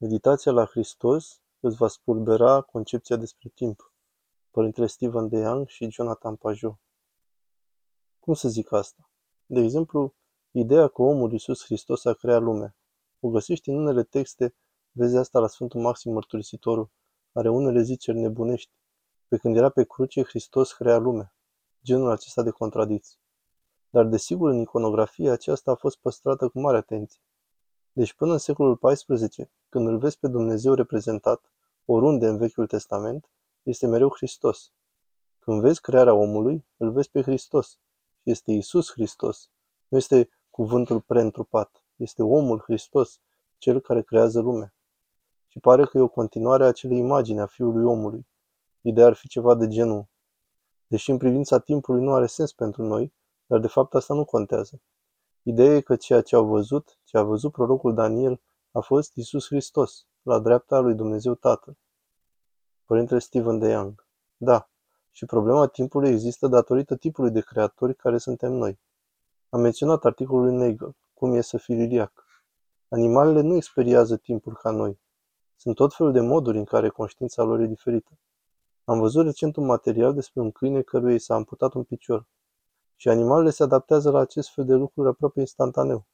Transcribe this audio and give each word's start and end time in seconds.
Meditația 0.00 0.52
la 0.52 0.64
Hristos 0.64 1.40
îți 1.60 1.76
va 1.76 1.88
spulbera 1.88 2.60
concepția 2.60 3.16
despre 3.16 3.48
timp. 3.54 3.92
Părintele 4.50 4.86
Stephen 4.86 5.28
de 5.28 5.36
Young 5.38 5.68
și 5.68 5.90
Jonathan 5.90 6.36
Pajot. 6.36 6.78
Cum 8.20 8.34
să 8.34 8.48
zic 8.48 8.72
asta? 8.72 9.10
De 9.46 9.60
exemplu, 9.60 10.14
ideea 10.50 10.88
că 10.88 11.02
omul 11.02 11.32
Iisus 11.32 11.64
Hristos 11.64 12.04
a 12.04 12.12
creat 12.12 12.42
lumea. 12.42 12.76
O 13.20 13.28
găsești 13.28 13.68
în 13.68 13.76
unele 13.76 14.02
texte, 14.02 14.54
vezi 14.90 15.16
asta 15.16 15.38
la 15.38 15.46
Sfântul 15.46 15.80
Maxim 15.80 16.12
Mărturisitorul, 16.12 16.90
are 17.32 17.48
unele 17.48 17.82
ziceri 17.82 18.18
nebunești. 18.18 18.72
Pe 19.28 19.36
când 19.36 19.56
era 19.56 19.68
pe 19.68 19.84
cruce, 19.84 20.22
Hristos 20.22 20.72
crea 20.72 20.98
lumea. 20.98 21.34
Genul 21.82 22.10
acesta 22.10 22.42
de 22.42 22.50
contradicții. 22.50 23.18
Dar 23.90 24.04
desigur, 24.04 24.50
în 24.50 24.60
iconografie, 24.60 25.30
aceasta 25.30 25.70
a 25.70 25.74
fost 25.74 25.98
păstrată 25.98 26.48
cu 26.48 26.60
mare 26.60 26.76
atenție. 26.76 27.20
Deci 27.98 28.12
până 28.12 28.32
în 28.32 28.38
secolul 28.38 28.76
XIV, 28.76 29.48
când 29.68 29.86
îl 29.86 29.98
vezi 29.98 30.18
pe 30.18 30.28
Dumnezeu 30.28 30.74
reprezentat, 30.74 31.52
oriunde 31.84 32.26
în 32.26 32.36
Vechiul 32.36 32.66
Testament, 32.66 33.28
este 33.62 33.86
mereu 33.86 34.10
Hristos. 34.16 34.72
Când 35.38 35.60
vezi 35.60 35.80
crearea 35.80 36.14
omului, 36.14 36.66
îl 36.76 36.90
vezi 36.92 37.10
pe 37.10 37.22
Hristos. 37.22 37.78
Și 38.22 38.30
este 38.30 38.52
Isus 38.52 38.90
Hristos. 38.90 39.50
Nu 39.88 39.96
este 39.96 40.28
cuvântul 40.50 41.00
preîntrupat. 41.00 41.82
Este 41.96 42.22
omul 42.22 42.60
Hristos, 42.60 43.20
cel 43.56 43.80
care 43.80 44.02
creează 44.02 44.40
lumea. 44.40 44.74
Și 45.48 45.58
pare 45.58 45.84
că 45.84 45.98
e 45.98 46.00
o 46.00 46.08
continuare 46.08 46.64
a 46.64 46.66
acelei 46.66 46.98
imagini 46.98 47.40
a 47.40 47.46
Fiului 47.46 47.84
omului. 47.84 48.26
Ideea 48.80 49.06
ar 49.06 49.14
fi 49.14 49.28
ceva 49.28 49.54
de 49.54 49.68
genul. 49.68 50.06
Deși 50.86 51.10
în 51.10 51.16
privința 51.16 51.58
timpului 51.58 52.02
nu 52.02 52.12
are 52.12 52.26
sens 52.26 52.52
pentru 52.52 52.82
noi, 52.82 53.12
dar 53.46 53.58
de 53.58 53.68
fapt 53.68 53.94
asta 53.94 54.14
nu 54.14 54.24
contează. 54.24 54.80
Ideea 55.48 55.74
e 55.74 55.80
că 55.80 55.96
ceea 55.96 56.20
ce 56.20 56.36
au 56.36 56.44
văzut, 56.44 56.98
ce 57.04 57.18
a 57.18 57.22
văzut 57.22 57.52
prorocul 57.52 57.94
Daniel, 57.94 58.40
a 58.72 58.80
fost 58.80 59.14
Isus 59.14 59.46
Hristos, 59.46 60.06
la 60.22 60.38
dreapta 60.38 60.78
lui 60.78 60.94
Dumnezeu 60.94 61.34
Tatăl. 61.34 61.76
Părintele 62.84 63.18
Stephen 63.18 63.58
de 63.58 63.68
Young. 63.68 64.06
Da, 64.36 64.68
și 65.10 65.24
problema 65.26 65.66
timpului 65.66 66.08
există 66.08 66.46
datorită 66.46 66.96
tipului 66.96 67.30
de 67.30 67.40
creatori 67.40 67.94
care 67.94 68.18
suntem 68.18 68.52
noi. 68.52 68.78
Am 69.48 69.60
menționat 69.60 70.04
articolul 70.04 70.44
lui 70.44 70.56
Nagel, 70.56 70.96
cum 71.14 71.34
e 71.34 71.40
să 71.40 71.56
fii 71.56 71.74
liliac. 71.74 72.24
Animalele 72.88 73.40
nu 73.40 73.54
experiază 73.54 74.16
timpul 74.16 74.54
ca 74.54 74.70
noi. 74.70 75.00
Sunt 75.56 75.74
tot 75.74 75.94
felul 75.94 76.12
de 76.12 76.20
moduri 76.20 76.58
în 76.58 76.64
care 76.64 76.88
conștiința 76.88 77.42
lor 77.42 77.60
e 77.60 77.66
diferită. 77.66 78.18
Am 78.84 78.98
văzut 78.98 79.24
recent 79.24 79.56
un 79.56 79.64
material 79.64 80.14
despre 80.14 80.40
un 80.40 80.50
câine 80.50 80.82
căruia 80.82 81.14
i 81.14 81.18
s-a 81.18 81.34
amputat 81.34 81.72
un 81.74 81.82
picior. 81.82 82.26
Și 83.00 83.08
animalele 83.08 83.50
se 83.50 83.62
adaptează 83.62 84.10
la 84.10 84.18
acest 84.18 84.52
fel 84.52 84.64
de 84.64 84.74
lucruri 84.74 85.08
aproape 85.08 85.40
instantaneu. 85.40 86.06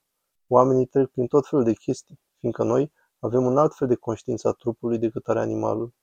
Oamenii 0.47 0.87
trec 0.87 1.11
prin 1.11 1.27
tot 1.27 1.47
felul 1.47 1.65
de 1.65 1.73
chestii, 1.73 2.21
fiindcă 2.39 2.63
noi 2.63 2.93
avem 3.19 3.45
un 3.45 3.59
alt 3.59 3.75
fel 3.75 3.89
de 3.89 3.95
conștiință 3.95 4.49
a 4.49 4.53
trupului 4.53 4.99
decât 4.99 5.29
are 5.29 5.41
animalul. 5.41 5.95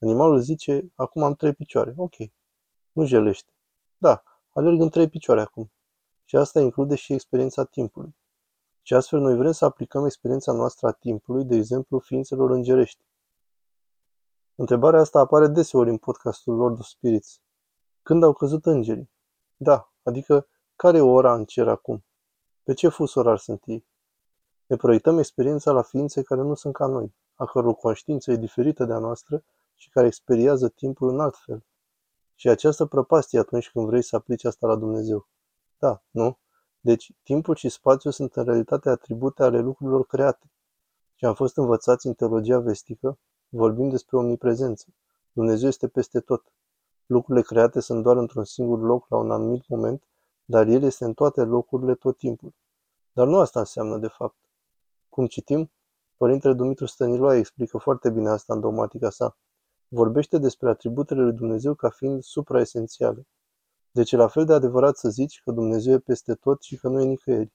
Animalul 0.00 0.40
zice, 0.40 0.92
acum 0.94 1.22
am 1.22 1.34
trei 1.34 1.52
picioare, 1.52 1.94
ok. 1.96 2.14
Nu 2.92 3.04
jelește. 3.04 3.52
Da, 3.98 4.22
alerg 4.52 4.80
în 4.80 4.88
trei 4.88 5.08
picioare 5.08 5.40
acum. 5.40 5.72
Și 6.24 6.36
asta 6.36 6.60
include 6.60 6.94
și 6.94 7.12
experiența 7.12 7.64
timpului. 7.64 8.16
Și 8.82 8.94
astfel 8.94 9.20
noi 9.20 9.36
vrem 9.36 9.52
să 9.52 9.64
aplicăm 9.64 10.04
experiența 10.04 10.52
noastră 10.52 10.86
a 10.86 10.92
timpului, 10.92 11.44
de 11.44 11.56
exemplu, 11.56 11.98
ființelor 11.98 12.50
îngerești. 12.50 13.04
Întrebarea 14.54 15.00
asta 15.00 15.18
apare 15.18 15.46
deseori 15.46 15.90
în 15.90 15.96
podcastul 15.96 16.56
Lord 16.56 16.78
of 16.78 16.86
Spirits. 16.86 17.40
Când 18.02 18.22
au 18.22 18.32
căzut 18.32 18.66
îngerii? 18.66 19.10
Da, 19.56 19.92
adică 20.08 20.48
care 20.76 20.96
e 20.96 21.00
ora 21.00 21.34
în 21.34 21.44
cer 21.44 21.68
acum? 21.68 22.04
Pe 22.62 22.74
ce 22.74 22.88
fus 22.88 23.14
orar 23.14 23.38
sunt 23.38 23.62
ei? 23.66 23.86
Ne 24.66 24.76
proiectăm 24.76 25.18
experiența 25.18 25.72
la 25.72 25.82
ființe 25.82 26.22
care 26.22 26.40
nu 26.40 26.54
sunt 26.54 26.74
ca 26.74 26.86
noi, 26.86 27.14
a 27.34 27.44
căror 27.44 27.74
conștiință 27.74 28.30
e 28.30 28.36
diferită 28.36 28.84
de 28.84 28.92
a 28.92 28.98
noastră 28.98 29.44
și 29.74 29.90
care 29.90 30.06
experiază 30.06 30.68
timpul 30.68 31.08
în 31.08 31.20
alt 31.20 31.36
fel. 31.36 31.64
Și 32.34 32.48
această 32.48 32.86
prăpastie 32.86 33.38
atunci 33.38 33.70
când 33.70 33.86
vrei 33.86 34.02
să 34.02 34.16
aplici 34.16 34.44
asta 34.44 34.66
la 34.66 34.76
Dumnezeu. 34.76 35.28
Da, 35.78 36.02
nu? 36.10 36.38
Deci, 36.80 37.12
timpul 37.22 37.54
și 37.54 37.68
spațiul 37.68 38.12
sunt 38.12 38.36
în 38.36 38.44
realitate 38.44 38.88
atribute 38.88 39.42
ale 39.42 39.60
lucrurilor 39.60 40.06
create. 40.06 40.50
Și 41.14 41.24
am 41.24 41.34
fost 41.34 41.56
învățați 41.56 42.06
în 42.06 42.14
teologia 42.14 42.58
vestică, 42.58 43.18
vorbim 43.48 43.88
despre 43.88 44.16
omniprezență. 44.16 44.86
Dumnezeu 45.32 45.68
este 45.68 45.88
peste 45.88 46.20
tot. 46.20 46.52
Lucrurile 47.08 47.44
create 47.44 47.80
sunt 47.80 48.02
doar 48.02 48.16
într-un 48.16 48.44
singur 48.44 48.80
loc 48.80 49.08
la 49.08 49.16
un 49.16 49.30
anumit 49.30 49.68
moment, 49.68 50.02
dar 50.44 50.66
El 50.66 50.82
este 50.82 51.04
în 51.04 51.12
toate 51.12 51.42
locurile 51.42 51.94
tot 51.94 52.16
timpul. 52.16 52.54
Dar 53.12 53.26
nu 53.26 53.38
asta 53.38 53.58
înseamnă 53.58 53.98
de 53.98 54.06
fapt. 54.08 54.36
Cum 55.08 55.26
citim, 55.26 55.70
Părintele 56.16 56.54
Dumitru 56.54 56.86
Stăniloae 56.86 57.38
explică 57.38 57.78
foarte 57.78 58.10
bine 58.10 58.28
asta 58.28 58.54
în 58.54 58.60
dogmatica 58.60 59.10
sa. 59.10 59.38
Vorbește 59.88 60.38
despre 60.38 60.68
atributele 60.68 61.22
lui 61.22 61.32
Dumnezeu 61.32 61.74
ca 61.74 61.88
fiind 61.88 62.22
supraesențiale. 62.22 63.26
Deci 63.90 64.12
e 64.12 64.16
la 64.16 64.28
fel 64.28 64.44
de 64.44 64.52
adevărat 64.52 64.96
să 64.96 65.08
zici 65.08 65.40
că 65.44 65.52
Dumnezeu 65.52 65.92
e 65.92 65.98
peste 65.98 66.34
tot 66.34 66.62
și 66.62 66.76
că 66.76 66.88
nu 66.88 67.00
e 67.00 67.04
nicăieri. 67.04 67.52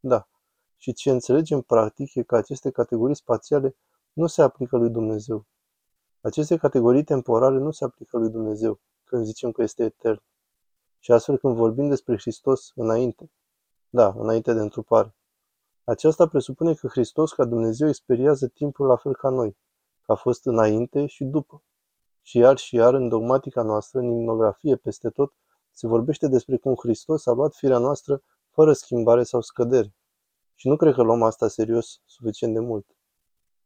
Da. 0.00 0.28
Și 0.76 0.92
ce 0.92 1.10
înțelegem 1.10 1.60
practic 1.60 2.14
e 2.14 2.22
că 2.22 2.36
aceste 2.36 2.70
categorii 2.70 3.16
spațiale 3.16 3.76
nu 4.12 4.26
se 4.26 4.42
aplică 4.42 4.76
lui 4.76 4.90
Dumnezeu. 4.90 5.46
Aceste 6.20 6.56
categorii 6.56 7.04
temporale 7.04 7.58
nu 7.58 7.70
se 7.70 7.84
aplică 7.84 8.18
lui 8.18 8.30
Dumnezeu 8.30 8.80
când 9.14 9.26
zicem 9.26 9.52
că 9.52 9.62
este 9.62 9.84
etern. 9.84 10.22
Și 10.98 11.12
astfel 11.12 11.38
când 11.38 11.56
vorbim 11.56 11.88
despre 11.88 12.16
Hristos 12.16 12.72
înainte, 12.74 13.30
da, 13.88 14.14
înainte 14.16 14.52
de 14.52 14.60
întrupare, 14.60 15.14
aceasta 15.84 16.26
presupune 16.28 16.74
că 16.74 16.86
Hristos 16.86 17.32
ca 17.32 17.44
Dumnezeu 17.44 17.88
experiază 17.88 18.48
timpul 18.48 18.86
la 18.86 18.96
fel 18.96 19.14
ca 19.14 19.28
noi, 19.28 19.56
că 20.02 20.12
a 20.12 20.14
fost 20.14 20.46
înainte 20.46 21.06
și 21.06 21.24
după. 21.24 21.62
Și 22.22 22.38
iar 22.38 22.56
și 22.56 22.74
iar 22.74 22.94
în 22.94 23.08
dogmatica 23.08 23.62
noastră, 23.62 23.98
în 23.98 24.10
imnografie, 24.10 24.76
peste 24.76 25.10
tot, 25.10 25.32
se 25.70 25.86
vorbește 25.86 26.28
despre 26.28 26.56
cum 26.56 26.74
Hristos 26.74 27.26
a 27.26 27.32
luat 27.32 27.54
firea 27.54 27.78
noastră 27.78 28.22
fără 28.50 28.72
schimbare 28.72 29.22
sau 29.22 29.40
scădere. 29.40 29.94
Și 30.54 30.68
nu 30.68 30.76
cred 30.76 30.94
că 30.94 31.02
luăm 31.02 31.22
asta 31.22 31.48
serios 31.48 32.00
suficient 32.04 32.54
de 32.54 32.60
mult. 32.60 32.86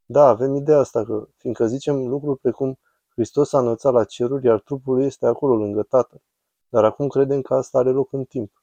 Da, 0.05 0.29
avem 0.29 0.55
ideea 0.55 0.79
asta 0.79 1.05
că, 1.05 1.29
fiindcă 1.37 1.67
zicem 1.67 2.07
lucruri 2.09 2.41
precum 2.41 2.79
Hristos 3.19 3.53
a 3.53 3.59
înălțat 3.59 3.93
la 3.93 4.05
ceruri, 4.05 4.47
iar 4.47 4.61
trupul 4.61 4.95
lui 4.95 5.05
este 5.05 5.27
acolo 5.27 5.55
lângă 5.55 5.83
Tatăl. 5.83 6.23
Dar 6.69 6.85
acum 6.85 7.09
credem 7.09 7.41
că 7.43 7.55
asta 7.55 7.79
are 7.79 7.91
loc 7.91 8.13
în 8.13 8.25
timp. 8.25 8.63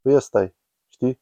Păi 0.00 0.14
ăsta 0.14 0.42
e, 0.42 0.54
știi? 0.88 1.20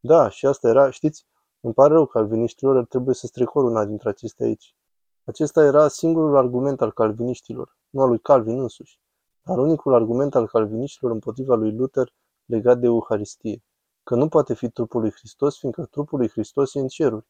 Da, 0.00 0.28
și 0.28 0.46
asta 0.46 0.68
era, 0.68 0.90
știți, 0.90 1.26
îmi 1.60 1.74
pare 1.74 1.92
rău, 1.92 2.06
calviniștilor, 2.06 2.76
ar 2.76 2.84
trebui 2.84 3.14
să 3.14 3.26
strecor 3.26 3.64
una 3.64 3.84
dintre 3.84 4.08
acestea 4.08 4.46
aici. 4.46 4.76
Acesta 5.24 5.64
era 5.64 5.88
singurul 5.88 6.36
argument 6.36 6.80
al 6.80 6.92
calviniștilor, 6.92 7.76
nu 7.90 8.02
al 8.02 8.08
lui 8.08 8.18
Calvin 8.18 8.60
însuși, 8.60 8.98
dar 9.42 9.58
unicul 9.58 9.94
argument 9.94 10.34
al 10.34 10.46
calviniștilor 10.46 11.12
împotriva 11.12 11.54
lui 11.54 11.72
Luther 11.72 12.14
legat 12.44 12.78
de 12.78 12.86
Euharistie, 12.86 13.62
că 14.02 14.14
nu 14.14 14.28
poate 14.28 14.54
fi 14.54 14.70
trupul 14.70 15.00
lui 15.00 15.10
Hristos, 15.10 15.58
fiindcă 15.58 15.84
trupul 15.84 16.18
lui 16.18 16.28
Hristos 16.28 16.74
e 16.74 16.80
în 16.80 16.88
ceruri. 16.88 17.26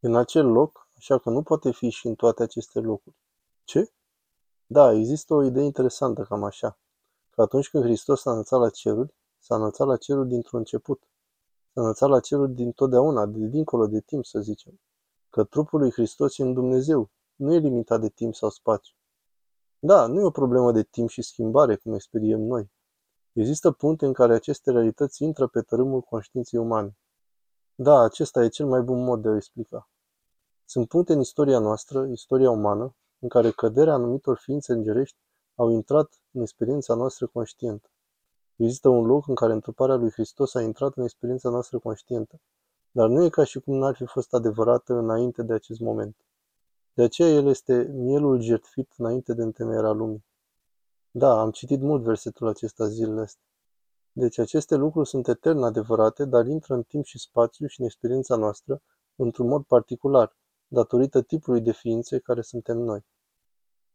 în 0.00 0.16
acel 0.16 0.46
loc, 0.46 0.88
așa 0.96 1.18
că 1.18 1.30
nu 1.30 1.42
poate 1.42 1.70
fi 1.70 1.88
și 1.88 2.06
în 2.06 2.14
toate 2.14 2.42
aceste 2.42 2.80
locuri. 2.80 3.16
Ce? 3.64 3.90
Da, 4.66 4.92
există 4.92 5.34
o 5.34 5.44
idee 5.44 5.64
interesantă 5.64 6.22
cam 6.22 6.44
așa, 6.44 6.78
că 7.30 7.42
atunci 7.42 7.70
când 7.70 7.84
Hristos 7.84 8.20
s-a 8.20 8.30
înălțat 8.30 8.60
la 8.60 8.70
ceruri, 8.70 9.14
s-a 9.38 9.54
înălțat 9.54 9.86
la 9.86 9.96
ceruri 9.96 10.28
dintr-un 10.28 10.58
început. 10.58 11.02
S-a 11.72 11.80
înălțat 11.80 12.08
la 12.08 12.20
ceruri 12.20 12.52
din 12.52 12.72
totdeauna, 12.72 13.26
de 13.26 13.46
dincolo 13.46 13.86
de 13.86 14.00
timp, 14.00 14.24
să 14.24 14.40
zicem. 14.40 14.80
Că 15.30 15.44
trupul 15.44 15.80
lui 15.80 15.90
Hristos 15.90 16.38
e 16.38 16.42
în 16.42 16.52
Dumnezeu, 16.52 17.10
nu 17.36 17.52
e 17.52 17.58
limitat 17.58 18.00
de 18.00 18.08
timp 18.08 18.34
sau 18.34 18.50
spațiu. 18.50 18.94
Da, 19.78 20.06
nu 20.06 20.20
e 20.20 20.24
o 20.24 20.30
problemă 20.30 20.72
de 20.72 20.82
timp 20.82 21.08
și 21.08 21.22
schimbare, 21.22 21.76
cum 21.76 21.94
experiem 21.94 22.40
noi. 22.40 22.70
Există 23.32 23.70
puncte 23.70 24.06
în 24.06 24.12
care 24.12 24.34
aceste 24.34 24.70
realități 24.70 25.22
intră 25.22 25.46
pe 25.46 25.60
tărâmul 25.60 26.00
conștiinței 26.00 26.58
umane. 26.58 26.96
Da, 27.74 28.00
acesta 28.00 28.44
e 28.44 28.48
cel 28.48 28.66
mai 28.66 28.80
bun 28.80 29.04
mod 29.04 29.22
de 29.22 29.28
a 29.28 29.30
o 29.30 29.36
explica. 29.36 29.88
Sunt 30.64 30.88
puncte 30.88 31.12
în 31.12 31.20
istoria 31.20 31.58
noastră, 31.58 32.06
istoria 32.06 32.50
umană, 32.50 32.94
în 33.18 33.28
care 33.28 33.50
căderea 33.50 33.94
anumitor 33.94 34.36
ființe 34.36 34.72
îngerești 34.72 35.16
au 35.54 35.70
intrat 35.70 36.20
în 36.30 36.40
experiența 36.40 36.94
noastră 36.94 37.26
conștientă. 37.26 37.90
Există 38.56 38.88
un 38.88 39.06
loc 39.06 39.28
în 39.28 39.34
care 39.34 39.52
întruparea 39.52 39.94
lui 39.94 40.10
Hristos 40.10 40.54
a 40.54 40.62
intrat 40.62 40.96
în 40.96 41.02
experiența 41.02 41.48
noastră 41.48 41.78
conștientă, 41.78 42.40
dar 42.90 43.08
nu 43.08 43.24
e 43.24 43.28
ca 43.28 43.44
și 43.44 43.60
cum 43.60 43.76
n-ar 43.76 43.94
fi 43.94 44.06
fost 44.06 44.34
adevărată 44.34 44.94
înainte 44.94 45.42
de 45.42 45.52
acest 45.52 45.80
moment. 45.80 46.16
De 46.94 47.02
aceea 47.02 47.28
el 47.28 47.46
este 47.46 47.82
mielul 47.92 48.40
jertfit 48.40 48.92
înainte 48.96 49.34
de 49.34 49.42
întemeierea 49.42 49.90
lumii. 49.90 50.24
Da, 51.10 51.40
am 51.40 51.50
citit 51.50 51.80
mult 51.80 52.02
versetul 52.02 52.48
acesta 52.48 52.86
zilele 52.86 53.20
astea. 53.20 53.44
Deci 54.12 54.38
aceste 54.38 54.74
lucruri 54.74 55.08
sunt 55.08 55.28
etern 55.28 55.62
adevărate, 55.62 56.24
dar 56.24 56.46
intră 56.46 56.74
în 56.74 56.82
timp 56.82 57.04
și 57.04 57.18
spațiu 57.18 57.66
și 57.66 57.80
în 57.80 57.86
experiența 57.86 58.36
noastră 58.36 58.82
într-un 59.16 59.48
mod 59.48 59.64
particular, 59.64 60.36
datorită 60.68 61.22
tipului 61.22 61.60
de 61.60 61.72
ființe 61.72 62.18
care 62.18 62.40
suntem 62.40 62.76
noi. 62.78 63.00